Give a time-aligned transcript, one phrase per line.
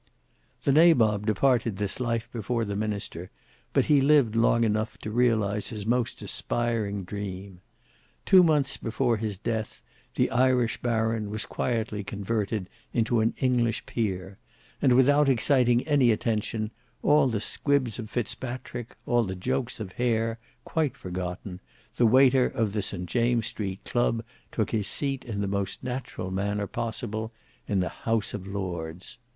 [0.63, 3.29] The Nabob departed this life before the Minister,
[3.71, 7.61] but he lived long enough to realize his most aspiring dream.
[8.25, 9.83] Two years before his death
[10.15, 14.39] the Irish baron was quietly converted into an English peer;
[14.81, 16.71] and without exciting any attention,
[17.03, 21.59] all the squibs of Fitzpatrick, all the jokes of Hare, quite forgotten,
[21.97, 26.31] the waiter of the St James's Street club took his seat in the most natural
[26.31, 27.31] manner possible
[27.67, 29.19] in the House of Lords.